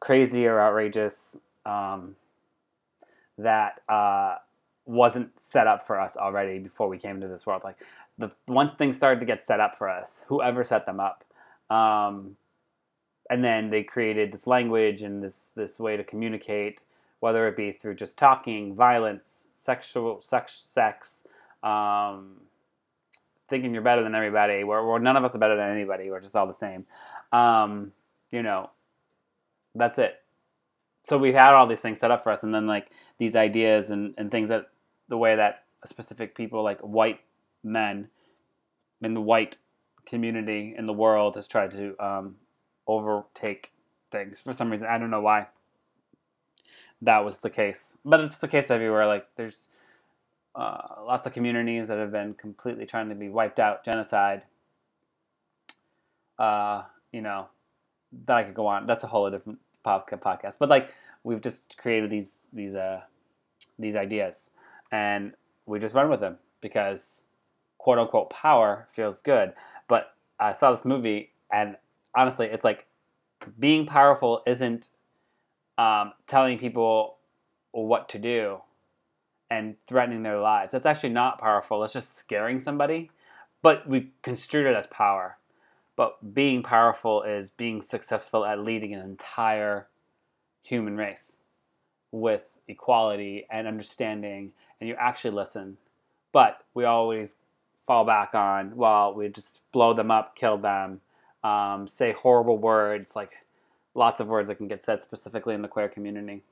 crazy 0.00 0.46
or 0.46 0.60
outrageous 0.60 1.36
um, 1.64 2.16
that 3.38 3.82
uh, 3.88 4.36
wasn't 4.86 5.38
set 5.38 5.66
up 5.66 5.86
for 5.86 6.00
us 6.00 6.16
already 6.16 6.58
before 6.58 6.88
we 6.88 6.98
came 6.98 7.16
into 7.16 7.28
this 7.28 7.46
world. 7.46 7.62
Like 7.62 7.76
the 8.20 8.30
once 8.46 8.74
things 8.74 8.96
started 8.96 9.18
to 9.20 9.26
get 9.26 9.42
set 9.42 9.60
up 9.60 9.74
for 9.74 9.88
us, 9.88 10.24
whoever 10.28 10.62
set 10.62 10.86
them 10.86 11.00
up, 11.00 11.24
um, 11.70 12.36
and 13.28 13.42
then 13.42 13.70
they 13.70 13.82
created 13.82 14.30
this 14.30 14.46
language 14.46 15.02
and 15.02 15.22
this 15.22 15.50
this 15.56 15.80
way 15.80 15.96
to 15.96 16.04
communicate, 16.04 16.80
whether 17.20 17.48
it 17.48 17.56
be 17.56 17.72
through 17.72 17.94
just 17.94 18.16
talking, 18.16 18.74
violence, 18.74 19.48
sexual 19.54 20.20
sex, 20.20 20.52
sex, 20.52 21.26
um, 21.62 22.36
thinking 23.48 23.72
you're 23.72 23.82
better 23.82 24.02
than 24.02 24.14
everybody. 24.14 24.64
We're, 24.64 24.86
we're, 24.86 24.98
none 24.98 25.16
of 25.16 25.24
us 25.24 25.34
are 25.34 25.38
better 25.38 25.56
than 25.56 25.70
anybody. 25.70 26.10
We're 26.10 26.20
just 26.20 26.36
all 26.36 26.46
the 26.46 26.54
same. 26.54 26.86
Um, 27.32 27.92
you 28.30 28.42
know, 28.42 28.70
that's 29.74 29.98
it. 29.98 30.20
So 31.02 31.16
we've 31.16 31.34
had 31.34 31.54
all 31.54 31.66
these 31.66 31.80
things 31.80 31.98
set 31.98 32.10
up 32.10 32.22
for 32.22 32.32
us, 32.32 32.42
and 32.42 32.54
then 32.54 32.66
like 32.66 32.90
these 33.18 33.34
ideas 33.34 33.90
and, 33.90 34.12
and 34.18 34.30
things 34.30 34.50
that 34.50 34.68
the 35.08 35.16
way 35.16 35.36
that 35.36 35.64
specific 35.86 36.34
people 36.34 36.62
like 36.62 36.78
white 36.80 37.20
men 37.62 38.08
in 39.02 39.14
the 39.14 39.20
white 39.20 39.56
community 40.06 40.74
in 40.76 40.86
the 40.86 40.92
world 40.92 41.36
has 41.36 41.46
tried 41.46 41.70
to 41.70 41.96
um, 42.04 42.36
overtake 42.86 43.72
things 44.10 44.40
for 44.40 44.52
some 44.52 44.70
reason. 44.70 44.88
I 44.88 44.98
don't 44.98 45.10
know 45.10 45.20
why 45.20 45.48
that 47.02 47.24
was 47.24 47.38
the 47.38 47.50
case, 47.50 47.98
but 48.04 48.20
it's 48.20 48.38
the 48.38 48.48
case 48.48 48.70
everywhere. 48.70 49.06
Like 49.06 49.26
there's 49.36 49.68
uh, 50.54 51.02
lots 51.06 51.26
of 51.26 51.32
communities 51.32 51.88
that 51.88 51.98
have 51.98 52.12
been 52.12 52.34
completely 52.34 52.86
trying 52.86 53.08
to 53.08 53.14
be 53.14 53.28
wiped 53.28 53.60
out, 53.60 53.84
genocide. 53.84 54.42
Uh, 56.38 56.84
you 57.12 57.20
know, 57.20 57.48
that 58.26 58.36
I 58.36 58.42
could 58.44 58.54
go 58.54 58.66
on. 58.66 58.86
That's 58.86 59.04
a 59.04 59.06
whole 59.06 59.30
different 59.30 59.58
podcast. 59.84 60.56
But 60.58 60.68
like 60.68 60.92
we've 61.22 61.40
just 61.40 61.76
created 61.78 62.10
these 62.10 62.38
these 62.52 62.74
uh 62.74 63.02
these 63.78 63.96
ideas, 63.96 64.50
and 64.90 65.34
we 65.66 65.78
just 65.78 65.94
run 65.94 66.10
with 66.10 66.20
them 66.20 66.38
because 66.60 67.24
quote 67.80 67.98
unquote 67.98 68.28
power 68.28 68.86
feels 68.90 69.22
good. 69.22 69.54
But 69.88 70.14
I 70.38 70.52
saw 70.52 70.70
this 70.70 70.84
movie, 70.84 71.32
and 71.50 71.76
honestly, 72.14 72.46
it's 72.46 72.64
like 72.64 72.86
being 73.58 73.86
powerful 73.86 74.42
isn't 74.46 74.90
um, 75.78 76.12
telling 76.26 76.58
people 76.58 77.16
what 77.72 78.10
to 78.10 78.18
do 78.18 78.58
and 79.50 79.76
threatening 79.86 80.22
their 80.22 80.38
lives. 80.38 80.72
That's 80.72 80.84
actually 80.84 81.14
not 81.14 81.40
powerful. 81.40 81.82
It's 81.82 81.94
just 81.94 82.18
scaring 82.18 82.60
somebody. 82.60 83.10
But 83.62 83.88
we 83.88 84.12
construed 84.22 84.66
it 84.66 84.76
as 84.76 84.86
power. 84.86 85.38
But 85.96 86.34
being 86.34 86.62
powerful 86.62 87.22
is 87.22 87.48
being 87.48 87.80
successful 87.80 88.44
at 88.44 88.60
leading 88.60 88.92
an 88.94 89.00
entire 89.00 89.88
human 90.62 90.98
race 90.98 91.38
with 92.12 92.58
equality 92.68 93.46
and 93.50 93.66
understanding, 93.66 94.52
and 94.80 94.88
you 94.88 94.96
actually 94.98 95.30
listen. 95.30 95.78
But 96.32 96.62
we 96.74 96.84
always 96.84 97.36
fall 97.90 98.04
back 98.04 98.36
on, 98.36 98.76
well, 98.76 99.12
we 99.12 99.28
just 99.28 99.62
blow 99.72 99.92
them 99.92 100.12
up, 100.12 100.36
kill 100.36 100.56
them, 100.56 101.00
um, 101.42 101.88
say 101.88 102.12
horrible 102.12 102.56
words, 102.56 103.16
like 103.16 103.32
lots 103.96 104.20
of 104.20 104.28
words 104.28 104.46
that 104.46 104.54
can 104.54 104.68
get 104.68 104.84
said 104.84 105.02
specifically 105.02 105.56
in 105.56 105.62
the 105.62 105.66
queer 105.66 105.88
community, 105.88 106.42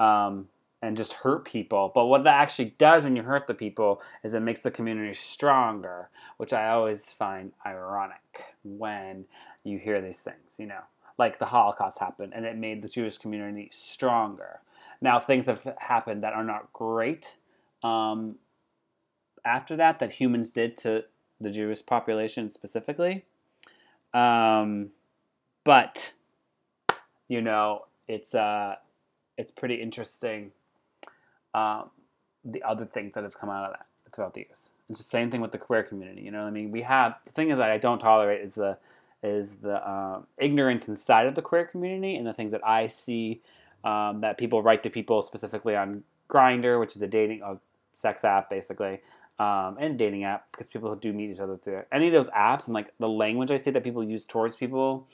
um, 0.00 0.48
and 0.82 0.96
just 0.96 1.12
hurt 1.12 1.44
people. 1.44 1.92
But 1.94 2.06
what 2.06 2.24
that 2.24 2.40
actually 2.40 2.74
does 2.76 3.04
when 3.04 3.14
you 3.14 3.22
hurt 3.22 3.46
the 3.46 3.54
people 3.54 4.02
is 4.24 4.34
it 4.34 4.40
makes 4.40 4.62
the 4.62 4.72
community 4.72 5.14
stronger, 5.14 6.08
which 6.38 6.52
I 6.52 6.70
always 6.70 7.08
find 7.08 7.52
ironic 7.64 8.42
when 8.64 9.26
you 9.62 9.78
hear 9.78 10.00
these 10.00 10.18
things, 10.18 10.56
you 10.58 10.66
know. 10.66 10.82
Like 11.18 11.38
the 11.38 11.46
Holocaust 11.46 12.00
happened 12.00 12.32
and 12.34 12.44
it 12.44 12.56
made 12.56 12.82
the 12.82 12.88
Jewish 12.88 13.18
community 13.18 13.70
stronger. 13.72 14.58
Now, 15.00 15.20
things 15.20 15.46
have 15.46 15.72
happened 15.78 16.24
that 16.24 16.32
are 16.32 16.42
not 16.42 16.72
great 16.72 17.36
um, 17.84 18.34
after 19.48 19.76
that, 19.76 19.98
that 19.98 20.12
humans 20.12 20.50
did 20.50 20.76
to 20.78 21.04
the 21.40 21.50
Jewish 21.50 21.84
population 21.84 22.48
specifically. 22.48 23.24
Um, 24.12 24.90
but 25.64 26.12
you 27.28 27.40
know, 27.40 27.86
it's 28.06 28.34
uh, 28.34 28.76
it's 29.36 29.52
pretty 29.52 29.76
interesting. 29.76 30.52
Um, 31.54 31.90
the 32.44 32.62
other 32.62 32.84
things 32.84 33.14
that 33.14 33.24
have 33.24 33.36
come 33.36 33.50
out 33.50 33.64
of 33.64 33.72
that 33.72 33.86
throughout 34.12 34.34
the 34.34 34.40
years. 34.40 34.72
It's 34.88 35.00
the 35.00 35.04
same 35.04 35.30
thing 35.30 35.40
with 35.40 35.52
the 35.52 35.58
queer 35.58 35.82
community. 35.82 36.22
You 36.22 36.30
know, 36.30 36.42
I 36.42 36.50
mean, 36.50 36.70
we 36.70 36.82
have 36.82 37.16
the 37.24 37.32
thing 37.32 37.50
is 37.50 37.58
that 37.58 37.70
I 37.70 37.78
don't 37.78 37.98
tolerate 37.98 38.42
is 38.42 38.54
the 38.54 38.78
is 39.22 39.56
the 39.56 39.88
um, 39.88 40.26
ignorance 40.38 40.88
inside 40.88 41.26
of 41.26 41.34
the 41.34 41.42
queer 41.42 41.64
community 41.64 42.16
and 42.16 42.26
the 42.26 42.32
things 42.32 42.52
that 42.52 42.66
I 42.66 42.86
see 42.86 43.42
um, 43.84 44.20
that 44.20 44.38
people 44.38 44.62
write 44.62 44.82
to 44.84 44.90
people 44.90 45.22
specifically 45.22 45.74
on 45.76 46.04
Grindr, 46.28 46.78
which 46.78 46.94
is 46.94 47.02
a 47.02 47.08
dating 47.08 47.42
a 47.42 47.58
sex 47.92 48.24
app 48.24 48.48
basically, 48.48 49.00
um, 49.38 49.76
and 49.78 49.98
dating 49.98 50.24
app 50.24 50.50
because 50.50 50.66
people 50.68 50.94
do 50.94 51.12
meet 51.12 51.30
each 51.30 51.40
other 51.40 51.56
through 51.56 51.82
any 51.92 52.08
of 52.08 52.12
those 52.12 52.28
apps 52.30 52.66
and 52.66 52.74
like 52.74 52.92
the 52.98 53.08
language 53.08 53.50
I 53.50 53.56
see 53.56 53.70
that 53.70 53.84
people 53.84 54.02
use 54.02 54.24
towards 54.24 54.56
people 54.56 55.06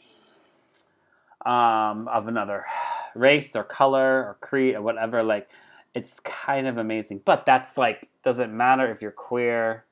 um, 1.44 2.08
of 2.08 2.26
another 2.26 2.64
race 3.14 3.54
or 3.54 3.64
color 3.64 4.24
or 4.26 4.36
creed 4.40 4.74
or 4.74 4.82
whatever. 4.82 5.22
Like 5.22 5.48
it's 5.94 6.20
kind 6.20 6.66
of 6.66 6.78
amazing, 6.78 7.20
but 7.24 7.44
that's 7.46 7.76
like 7.76 8.08
doesn't 8.24 8.56
matter 8.56 8.90
if 8.90 9.02
you're 9.02 9.10
queer, 9.10 9.84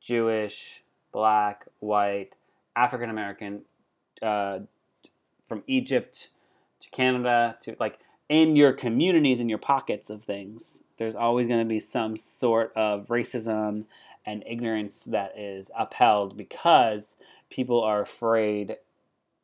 Jewish, 0.00 0.84
black, 1.10 1.66
white, 1.80 2.36
African 2.76 3.10
American, 3.10 3.62
uh, 4.22 4.60
from 5.44 5.64
Egypt 5.66 6.28
to 6.80 6.90
Canada 6.90 7.56
to 7.62 7.76
like 7.80 7.98
in 8.28 8.56
your 8.56 8.72
communities 8.72 9.40
in 9.40 9.48
your 9.48 9.58
pockets 9.58 10.08
of 10.08 10.24
things 10.24 10.82
there's 11.02 11.16
always 11.16 11.48
going 11.48 11.58
to 11.58 11.68
be 11.68 11.80
some 11.80 12.16
sort 12.16 12.72
of 12.76 13.08
racism 13.08 13.86
and 14.24 14.44
ignorance 14.46 15.02
that 15.02 15.36
is 15.36 15.68
upheld 15.76 16.36
because 16.36 17.16
people 17.50 17.82
are 17.82 18.00
afraid 18.00 18.76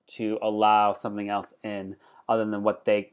to 0.07 0.39
allow 0.41 0.93
something 0.93 1.29
else 1.29 1.53
in 1.65 1.97
other 2.29 2.45
than 2.45 2.63
what 2.63 2.85
they 2.85 3.11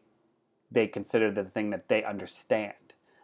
they 0.72 0.86
consider 0.86 1.32
the 1.32 1.44
thing 1.44 1.72
that 1.72 1.88
they 1.88 2.04
understand. 2.04 2.74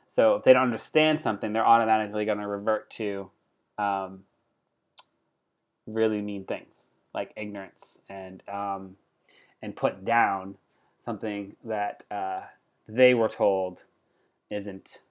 So 0.07 0.35
if 0.35 0.43
they 0.43 0.53
don't 0.53 0.63
understand 0.63 1.19
something, 1.19 1.53
they're 1.53 1.65
automatically 1.65 2.25
going 2.25 2.39
to 2.39 2.47
revert 2.47 2.89
to 2.91 3.29
um, 3.77 4.23
really 5.85 6.21
mean 6.21 6.45
things 6.45 6.89
like 7.13 7.31
ignorance 7.35 7.99
and 8.09 8.41
um, 8.49 8.95
and 9.61 9.75
put 9.75 10.03
down 10.03 10.55
something 10.97 11.57
that 11.63 12.05
uh, 12.09 12.41
they 12.87 13.13
were 13.13 13.29
told 13.29 13.83
isn't 14.49 15.01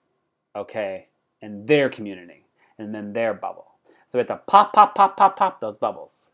okay 0.55 1.09
in 1.41 1.67
their 1.67 1.89
community 1.89 2.47
and 2.79 2.95
then 2.95 3.13
their 3.13 3.35
bubble. 3.35 3.67
So 4.07 4.19
we 4.19 4.21
have 4.21 4.27
to 4.29 4.41
pop, 4.47 4.73
pop, 4.73 4.95
pop, 4.95 5.17
pop, 5.17 5.37
pop 5.37 5.61
those 5.61 5.79
bubbles. 5.79 6.31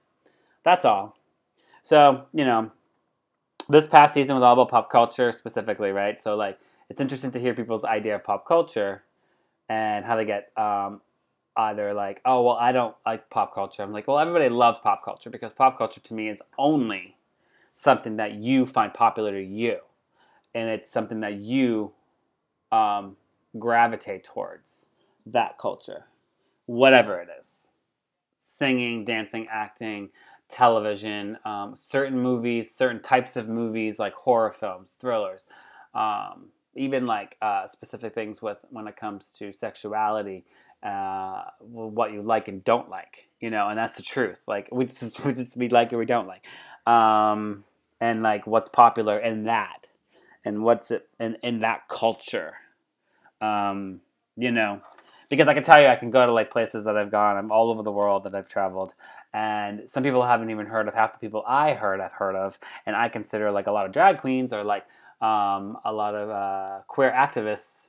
That's 0.65 0.85
all. 0.85 1.17
So, 1.83 2.25
you 2.33 2.45
know, 2.45 2.73
this 3.69 3.87
past 3.87 4.15
season 4.15 4.35
was 4.35 4.43
all 4.43 4.55
about 4.55 4.71
pop 4.71 4.91
culture 4.91 5.31
specifically, 5.33 5.91
right? 5.91 6.21
So, 6.21 6.37
like, 6.37 6.59
it's 6.89 7.01
interesting 7.01 7.33
to 7.33 7.41
hear 7.41 7.55
people's 7.55 7.85
idea 7.85 8.17
of 8.17 8.25
pop 8.25 8.47
culture 8.47 9.03
and 9.69 10.05
how 10.05 10.17
they 10.17 10.25
get 10.25 10.51
um, 10.57 11.01
either 11.57 11.93
like, 11.95 12.21
oh, 12.25 12.43
well, 12.43 12.57
I 12.57 12.73
don't 12.73 12.95
like 13.05 13.29
pop 13.31 13.55
culture. 13.55 13.83
I'm 13.83 13.93
like, 13.93 14.07
well, 14.07 14.19
everybody 14.19 14.49
loves 14.49 14.79
pop 14.79 15.05
culture 15.05 15.31
because 15.31 15.53
pop 15.53 15.79
culture 15.79 16.01
to 16.01 16.15
me 16.15 16.29
is 16.29 16.41
only 16.59 17.17
something 17.73 18.17
that 18.17 18.35
you 18.35 18.67
find 18.67 18.95
popular 18.95 19.33
to 19.33 19.45
you. 19.45 19.79
And 20.55 20.71
it's 20.71 20.91
something 20.91 21.21
that 21.21 21.35
you 21.35 21.93
um, 22.73 23.17
gravitate 23.59 24.25
towards 24.25 24.87
that 25.27 25.59
culture, 25.59 26.05
whatever 26.67 27.21
it 27.21 27.29
is. 27.39 27.69
Singing, 28.39 29.05
dancing, 29.05 29.49
acting, 29.51 30.11
television, 30.49 31.39
um, 31.45 31.75
certain 31.77 32.19
movies, 32.19 32.75
certain 32.75 33.03
types 33.03 33.37
of 33.37 33.49
movies 33.49 33.99
like 33.99 34.15
horror 34.15 34.53
films, 34.53 34.93
thrillers, 35.01 35.45
um, 35.95 36.47
even 36.75 37.07
like 37.07 37.37
uh, 37.43 37.67
specific 37.67 38.15
things 38.15 38.41
with 38.41 38.59
when 38.71 38.87
it 38.87 38.97
comes 38.97 39.31
to 39.39 39.53
sexuality, 39.53 40.45
uh, 40.83 41.43
what 41.61 42.13
you 42.13 42.23
like 42.23 42.49
and 42.49 42.63
don't 42.65 42.89
like, 42.89 43.29
you 43.41 43.51
know, 43.51 43.69
and 43.69 43.79
that's 43.79 43.97
the 43.97 44.03
truth. 44.03 44.39
Like 44.47 44.69
we 44.71 44.87
just 44.87 45.21
we, 45.25 45.33
just, 45.33 45.57
we 45.57 45.69
like 45.69 45.93
or 45.93 45.99
we 45.99 46.07
don't 46.07 46.29
like, 46.29 46.47
um, 46.87 47.65
and 48.01 48.23
like 48.23 48.47
what's 48.47 48.69
popular 48.69 49.19
in 49.19 49.45
that, 49.45 49.87
and 50.45 50.63
what's 50.63 50.91
it 50.91 51.09
in 51.19 51.37
in 51.43 51.59
that 51.61 51.89
culture 51.89 52.55
um, 53.47 54.01
you 54.37 54.51
know, 54.51 54.81
because 55.29 55.49
I 55.49 55.55
can 55.55 55.63
tell 55.63 55.81
you, 55.81 55.89
I 55.89 55.97
can 55.97 56.11
go 56.11 56.25
to 56.25 56.33
like 56.33 56.51
places 56.51 56.85
that 56.85 56.97
I've 56.97 57.11
gone. 57.11 57.37
I'm 57.37 57.51
all 57.51 57.71
over 57.71 57.83
the 57.83 57.93
world 57.93 58.25
that 58.25 58.35
I've 58.35 58.49
traveled, 58.49 58.95
and 59.33 59.89
some 59.89 60.03
people 60.03 60.25
haven't 60.25 60.51
even 60.51 60.67
heard 60.67 60.89
of 60.89 60.95
half 60.95 61.13
the 61.13 61.19
people 61.19 61.43
I 61.47 61.75
heard 61.75 62.01
I've 62.01 62.13
heard 62.13 62.37
of, 62.37 62.59
and 62.85 62.95
I 62.95 63.09
consider 63.09 63.51
like 63.51 63.67
a 63.67 63.73
lot 63.73 63.87
of 63.87 63.93
drag 63.93 64.19
queens 64.19 64.53
or 64.53 64.65
like 64.65 64.85
um, 65.21 65.79
a 65.85 65.93
lot 65.93 66.15
of 66.15 66.31
uh, 66.31 66.81
queer 66.87 67.11
activists 67.11 67.89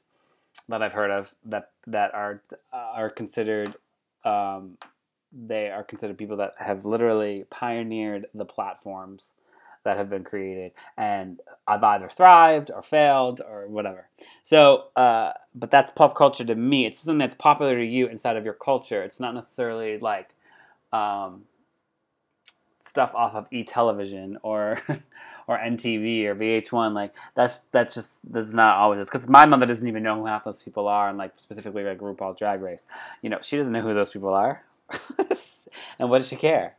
that 0.70 0.82
I've 0.82 0.94
heard 0.94 1.12
of 1.12 1.34
that 1.46 1.72
that 1.86 2.14
are 2.14 2.42
are 2.74 3.10
considered 3.10 3.76
um, 4.26 4.78
they 5.32 5.70
are 5.70 5.84
considered 5.84 6.18
people 6.18 6.38
that 6.38 6.56
have 6.58 6.86
literally 6.86 7.46
pioneered 7.50 8.28
the 8.34 8.46
platforms 8.46 9.34
that 9.88 9.96
have 9.96 10.10
been 10.10 10.26
created, 10.26 10.74
and 10.98 11.40
I've 11.66 11.82
either 11.82 12.10
thrived 12.10 12.70
or 12.72 12.82
failed 12.82 13.42
or 13.42 13.68
whatever. 13.68 14.10
So, 14.44 14.90
uh, 14.98 15.32
but 15.56 15.72
that's 15.72 15.92
pop 15.92 16.14
culture 16.14 16.44
to 16.44 16.56
me. 16.56 16.86
It's 16.86 17.00
something 17.00 17.20
that's 17.20 17.36
popular 17.36 17.76
to 17.78 17.86
you 17.86 18.08
inside 18.08 18.36
of 18.36 18.44
your 18.44 18.54
culture. 18.54 19.02
It's 19.02 19.20
not 19.20 19.34
necessarily 19.34 19.98
like 19.98 20.30
um, 20.92 21.44
stuff 22.82 23.16
off 23.16 23.34
of 23.34 23.48
E 23.52 23.64
Television 23.64 24.38
or 24.44 24.82
or 25.48 25.58
MTV 25.58 26.26
or 26.26 26.36
VH1. 26.36 26.94
Like 26.94 27.14
that's 27.34 27.60
that's 27.72 27.94
just 27.94 28.20
that's 28.30 28.52
not 28.52 28.76
always 28.76 29.08
because 29.08 29.30
my 29.30 29.46
mother 29.46 29.66
doesn't 29.66 29.88
even 29.88 30.04
know 30.04 30.16
who 30.18 30.26
half 30.26 30.44
those 30.44 30.60
people 30.60 30.90
are, 30.90 31.08
and 31.08 31.18
like 31.18 31.32
specifically 31.38 31.86
like 31.86 32.00
RuPaul's 32.00 32.38
Drag 32.38 32.62
Race. 32.62 32.88
You 33.22 33.30
know, 33.30 33.40
she 33.42 33.56
doesn't 33.56 33.72
know 33.72 33.82
who 33.82 33.94
those 33.94 34.10
people 34.10 34.34
are, 34.34 34.64
and 35.98 36.10
what 36.10 36.18
does 36.18 36.28
she 36.28 36.36
care? 36.36 36.76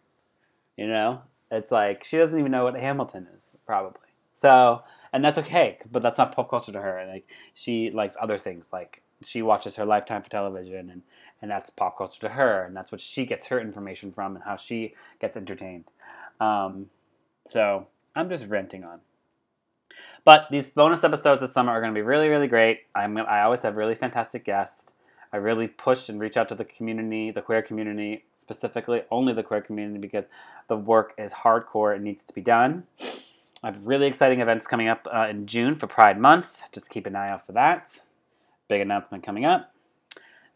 You 0.77 0.89
know, 0.89 1.23
it's 1.51 1.73
like 1.73 2.05
she 2.05 2.17
doesn't 2.17 2.39
even 2.39 2.53
know 2.53 2.65
what 2.65 2.77
Hamilton 2.79 3.27
is 3.37 3.57
probably. 3.67 4.01
So 4.33 4.83
and 5.13 5.25
that's 5.25 5.39
okay, 5.39 5.79
but 5.91 6.03
that's 6.03 6.19
not 6.19 6.35
pop 6.35 6.51
culture 6.51 6.73
to 6.73 6.81
her. 6.81 7.05
Like 7.11 7.27
she 7.55 7.91
likes 7.91 8.17
other 8.21 8.39
things, 8.39 8.73
like 8.73 9.03
she 9.25 9.43
watches 9.43 9.77
her 9.77 9.85
Lifetime 9.85 10.23
for 10.23 10.31
television, 10.31 10.91
and 10.91 11.03
and 11.41 11.51
that's 11.51 11.71
pop 11.71 11.99
culture 11.99 12.21
to 12.21 12.31
her, 12.31 12.65
and 12.65 12.77
that's 12.77 12.93
what 12.93 13.01
she 13.01 13.25
gets 13.25 13.47
her 13.47 13.61
information 13.61 14.13
from, 14.13 14.37
and 14.37 14.45
how 14.45 14.57
she 14.57 14.95
gets 15.21 15.37
entertained. 15.37 15.85
Um, 16.41 16.91
so 17.45 17.87
I'm 18.15 18.29
just 18.29 18.47
renting 18.47 18.85
on. 18.85 19.01
But 20.25 20.47
these 20.51 20.69
bonus 20.69 21.05
episodes 21.05 21.41
this 21.41 21.53
summer 21.53 21.73
are 21.73 21.81
going 21.81 21.93
to 21.93 21.99
be 21.99 22.03
really, 22.03 22.29
really 22.29 22.49
great. 22.49 22.81
I'm 22.95 23.17
I 23.17 23.43
always 23.43 23.63
have 23.63 23.77
really 23.77 23.95
fantastic 23.95 24.45
guests. 24.45 24.93
I 25.33 25.37
really 25.37 25.69
push 25.69 26.09
and 26.09 26.21
reach 26.21 26.37
out 26.37 26.49
to 26.49 26.55
the 26.55 26.65
community, 26.65 27.31
the 27.31 27.43
queer 27.43 27.63
community, 27.63 28.25
specifically 28.35 29.03
only 29.11 29.33
the 29.33 29.43
queer 29.43 29.61
community, 29.61 29.99
because 29.99 30.27
the 30.69 30.77
work 30.77 31.15
is 31.19 31.33
hardcore. 31.33 31.95
It 31.95 32.03
needs 32.03 32.25
to 32.25 32.35
be 32.35 32.41
done. 32.41 32.85
I 33.63 33.67
have 33.67 33.87
really 33.87 34.07
exciting 34.07 34.41
events 34.41 34.67
coming 34.67 34.89
up 34.89 35.07
uh, 35.13 35.27
in 35.29 35.47
June 35.47 35.75
for 35.75 35.87
Pride 35.87 36.19
Month. 36.19 36.63
Just 36.73 36.91
keep 36.91 37.07
an 37.07 37.17
eye 37.17 37.31
out 37.31 37.45
for 37.45 37.53
that. 37.53 38.01
Big 38.69 38.81
announcement 38.81 39.25
coming 39.25 39.45
up. 39.45 39.73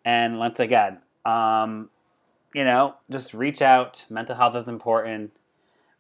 And 0.05 0.39
once 0.39 0.61
again, 0.61 0.99
um, 1.25 1.91
you 2.55 2.65
know, 2.65 2.95
just 3.11 3.35
reach 3.35 3.61
out. 3.61 4.05
Mental 4.09 4.37
health 4.37 4.55
is 4.57 4.69
important. 4.69 5.33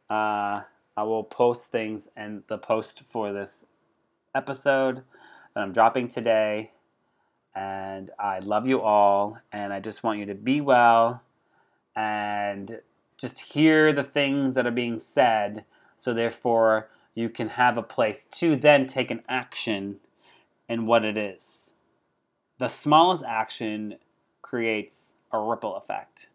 Uh, 0.08 0.62
I 0.96 1.02
will 1.04 1.24
post 1.24 1.72
things 1.72 2.08
and 2.16 2.42
the 2.48 2.58
post 2.58 3.02
for 3.08 3.32
this 3.32 3.66
episode 4.34 5.02
that 5.54 5.60
I'm 5.60 5.72
dropping 5.72 6.08
today 6.08 6.72
and 7.54 8.10
I 8.18 8.38
love 8.38 8.68
you 8.68 8.80
all, 8.80 9.38
and 9.52 9.72
I 9.72 9.80
just 9.80 10.02
want 10.02 10.18
you 10.18 10.26
to 10.26 10.34
be 10.34 10.60
well 10.60 11.22
and 11.94 12.80
just 13.18 13.52
hear 13.52 13.92
the 13.92 14.02
things 14.02 14.54
that 14.54 14.66
are 14.66 14.70
being 14.70 14.98
said, 14.98 15.64
so 15.96 16.14
therefore 16.14 16.88
you 17.14 17.28
can 17.28 17.50
have 17.50 17.76
a 17.76 17.82
place 17.82 18.24
to 18.24 18.56
then 18.56 18.86
take 18.86 19.10
an 19.10 19.22
action 19.28 20.00
in 20.68 20.86
what 20.86 21.04
it 21.04 21.16
is. 21.16 21.70
The 22.58 22.68
smallest 22.68 23.24
action 23.24 23.96
creates 24.40 25.12
a 25.30 25.38
ripple 25.38 25.76
effect. 25.76 26.28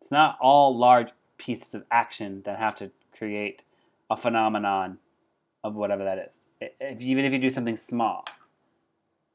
It's 0.00 0.10
not 0.10 0.38
all 0.40 0.76
large 0.76 1.10
pieces 1.38 1.74
of 1.74 1.84
action 1.90 2.42
that 2.44 2.58
have 2.58 2.76
to 2.76 2.90
create 3.16 3.62
a 4.08 4.16
phenomenon 4.16 4.98
of 5.62 5.74
whatever 5.74 6.04
that 6.04 6.18
is. 6.18 6.40
If, 6.60 7.02
even 7.02 7.24
if 7.24 7.32
you 7.32 7.38
do 7.38 7.50
something 7.50 7.76
small, 7.76 8.24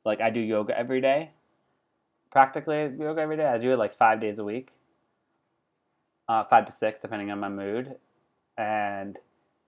like 0.04 0.22
I 0.22 0.30
do 0.30 0.40
yoga 0.40 0.78
every 0.78 1.02
day. 1.02 1.32
Practically 2.32 2.92
yoga 2.98 3.22
every 3.22 3.38
day. 3.38 3.46
I 3.46 3.58
do 3.58 3.72
it 3.72 3.78
like 3.78 3.94
five 3.94 4.20
days 4.20 4.40
a 4.40 4.44
week. 4.44 4.72
Uh, 6.28 6.44
five 6.46 6.66
to 6.66 6.72
six, 6.72 7.00
depending 7.00 7.30
on 7.30 7.40
my 7.40 7.50
mood. 7.50 7.96
And 8.58 9.20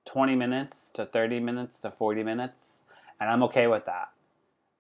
20 0.06 0.36
minutes 0.36 0.92
to 0.92 1.06
30 1.06 1.40
minutes 1.40 1.80
to 1.82 1.92
40 1.92 2.24
minutes. 2.24 2.84
And 3.20 3.30
I'm 3.30 3.44
okay 3.44 3.68
with 3.68 3.86
that. 3.86 4.10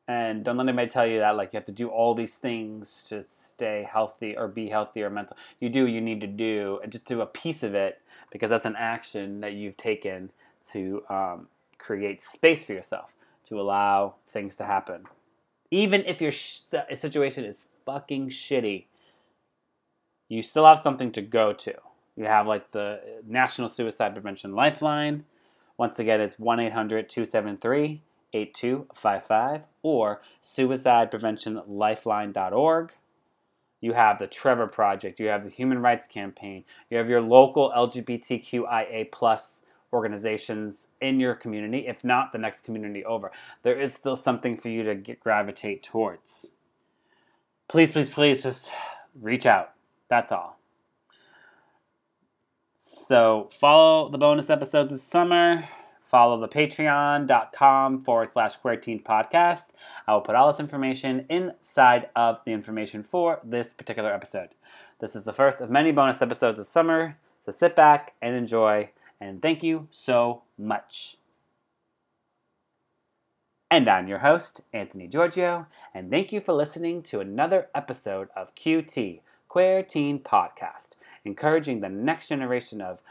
And 0.07 0.43
don't 0.43 0.57
let 0.57 0.67
anybody 0.67 0.89
tell 0.89 1.07
you 1.07 1.19
that 1.19 1.37
like 1.37 1.53
you 1.53 1.57
have 1.57 1.65
to 1.65 1.71
do 1.71 1.87
all 1.87 2.13
these 2.13 2.35
things 2.35 3.05
to 3.07 3.21
stay 3.21 3.87
healthy 3.89 4.35
or 4.35 4.47
be 4.49 4.67
healthy 4.67 5.01
or 5.01 5.09
mental. 5.09 5.37
You 5.59 5.69
do 5.69 5.83
what 5.83 5.93
you 5.93 6.01
need 6.01 6.19
to 6.21 6.27
do 6.27 6.79
and 6.83 6.91
just 6.91 7.05
do 7.05 7.21
a 7.21 7.25
piece 7.25 7.63
of 7.63 7.73
it 7.73 8.01
because 8.29 8.49
that's 8.49 8.65
an 8.65 8.75
action 8.77 9.39
that 9.41 9.53
you've 9.53 9.77
taken 9.77 10.31
to 10.71 11.03
um, 11.09 11.47
create 11.77 12.21
space 12.21 12.65
for 12.65 12.73
yourself 12.73 13.13
to 13.47 13.59
allow 13.59 14.15
things 14.27 14.55
to 14.57 14.65
happen 14.65 15.05
even 15.73 16.05
if 16.05 16.21
your 16.21 16.31
situation 16.31 17.43
is 17.45 17.63
fucking 17.83 18.29
shitty, 18.29 18.85
you 20.29 20.43
still 20.43 20.67
have 20.67 20.77
something 20.77 21.11
to 21.13 21.21
go 21.21 21.51
to. 21.51 21.73
You 22.15 22.25
have 22.25 22.45
like 22.45 22.69
the 22.71 22.81
uh, 22.81 22.97
National 23.27 23.67
Suicide 23.67 24.13
Prevention 24.13 24.53
Lifeline. 24.53 25.25
Once 25.75 25.97
again, 25.97 26.21
it's 26.21 26.37
1 26.37 26.59
800 26.59 27.09
273 27.09 28.03
8255 28.33 29.63
or 29.81 30.21
suicidepreventionlifeline.org. 30.43 32.91
You 33.81 33.93
have 33.93 34.19
the 34.19 34.27
Trevor 34.27 34.67
Project. 34.67 35.19
You 35.19 35.29
have 35.29 35.43
the 35.43 35.49
Human 35.49 35.81
Rights 35.81 36.07
Campaign. 36.07 36.65
You 36.91 36.99
have 36.99 37.09
your 37.09 37.21
local 37.21 37.73
LGBTQIA 37.75 39.11
plus 39.11 39.62
organizations 39.93 40.87
in 40.99 41.19
your 41.19 41.35
community, 41.35 41.87
if 41.87 42.03
not 42.03 42.31
the 42.31 42.37
next 42.37 42.65
community 42.65 43.05
over. 43.05 43.31
There 43.61 43.79
is 43.79 43.93
still 43.93 44.15
something 44.15 44.57
for 44.57 44.69
you 44.69 44.83
to 44.83 44.95
get, 44.95 45.19
gravitate 45.19 45.83
towards. 45.83 46.51
Please, 47.67 47.91
please, 47.91 48.09
please 48.09 48.43
just 48.43 48.71
reach 49.21 49.45
out. 49.45 49.73
That's 50.09 50.31
all. 50.31 50.59
So 52.75 53.49
follow 53.51 54.09
the 54.09 54.17
bonus 54.17 54.49
episodes 54.49 54.91
this 54.91 55.03
summer. 55.03 55.69
Follow 56.01 56.39
the 56.39 56.47
patreon.com 56.47 58.01
forward 58.01 58.31
slash 58.31 58.55
teen 58.81 59.01
podcast. 59.01 59.71
I 60.07 60.13
will 60.13 60.21
put 60.21 60.35
all 60.35 60.51
this 60.51 60.59
information 60.59 61.25
inside 61.29 62.09
of 62.15 62.41
the 62.45 62.51
information 62.51 63.01
for 63.01 63.39
this 63.43 63.73
particular 63.73 64.13
episode. 64.13 64.49
This 64.99 65.15
is 65.15 65.23
the 65.23 65.33
first 65.33 65.59
of 65.59 65.71
many 65.71 65.91
bonus 65.91 66.21
episodes 66.21 66.59
this 66.59 66.69
summer, 66.69 67.17
so 67.41 67.51
sit 67.51 67.75
back 67.75 68.13
and 68.21 68.35
enjoy. 68.35 68.91
And 69.23 69.41
thank 69.41 69.63
you 69.63 69.87
so 69.89 70.41
much. 70.57 71.15
And 73.71 73.87
I'm 73.87 74.09
your 74.09 74.19
host, 74.19 74.59
Anthony 74.73 75.07
Giorgio, 75.07 75.65
and 75.93 76.11
thank 76.11 76.33
you 76.33 76.41
for 76.41 76.51
listening 76.51 77.01
to 77.03 77.21
another 77.21 77.69
episode 77.73 78.27
of 78.35 78.53
QT, 78.53 79.21
Queer 79.47 79.81
Teen 79.81 80.19
Podcast, 80.19 80.97
encouraging 81.23 81.79
the 81.79 81.87
next 81.87 82.27
generation 82.27 82.81
of 82.81 83.01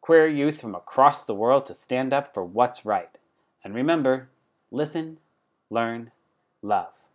queer 0.00 0.26
youth 0.26 0.62
from 0.62 0.74
across 0.74 1.26
the 1.26 1.34
world 1.34 1.66
to 1.66 1.74
stand 1.74 2.14
up 2.14 2.32
for 2.32 2.42
what's 2.42 2.86
right. 2.86 3.18
And 3.62 3.74
remember, 3.74 4.30
listen, 4.70 5.18
learn, 5.68 6.10
love. 6.62 7.07